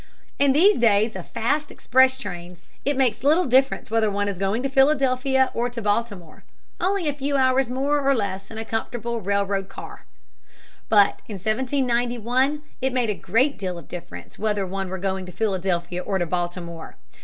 [0.39, 4.63] In these days of fast express trains it makes little difference whether one is going
[4.63, 6.43] to Philadelphia or to Baltimore
[6.79, 10.05] only a few hours more or less in a comfortable railroad car.
[10.89, 15.31] But in 1791 it made a great deal of difference whether one were going to
[15.31, 16.95] Philadelphia or to Baltimore.